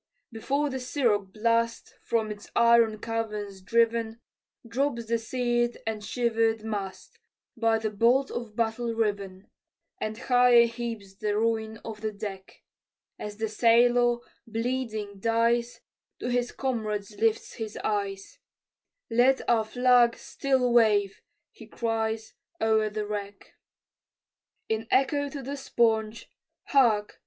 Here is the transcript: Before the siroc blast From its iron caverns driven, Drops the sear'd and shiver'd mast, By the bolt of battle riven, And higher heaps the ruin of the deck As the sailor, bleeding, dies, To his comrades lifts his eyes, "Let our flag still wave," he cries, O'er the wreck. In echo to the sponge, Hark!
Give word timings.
Before 0.31 0.71
the 0.71 0.79
siroc 0.79 1.31
blast 1.31 1.93
From 2.01 2.31
its 2.31 2.49
iron 2.55 2.97
caverns 2.97 3.61
driven, 3.61 4.19
Drops 4.67 5.05
the 5.05 5.19
sear'd 5.19 5.77
and 5.85 6.03
shiver'd 6.03 6.63
mast, 6.63 7.19
By 7.55 7.77
the 7.77 7.91
bolt 7.91 8.31
of 8.31 8.55
battle 8.55 8.95
riven, 8.95 9.51
And 9.99 10.17
higher 10.17 10.65
heaps 10.65 11.13
the 11.13 11.37
ruin 11.37 11.77
of 11.85 12.01
the 12.01 12.11
deck 12.11 12.63
As 13.19 13.37
the 13.37 13.47
sailor, 13.47 14.17
bleeding, 14.47 15.19
dies, 15.19 15.81
To 16.19 16.29
his 16.29 16.51
comrades 16.51 17.11
lifts 17.19 17.53
his 17.57 17.77
eyes, 17.83 18.39
"Let 19.11 19.47
our 19.47 19.63
flag 19.65 20.15
still 20.17 20.73
wave," 20.73 21.21
he 21.51 21.67
cries, 21.67 22.33
O'er 22.59 22.89
the 22.89 23.05
wreck. 23.05 23.53
In 24.67 24.87
echo 24.89 25.29
to 25.29 25.43
the 25.43 25.55
sponge, 25.55 26.27
Hark! 26.69 27.19